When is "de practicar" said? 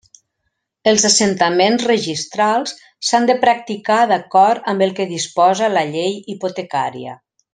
3.31-3.99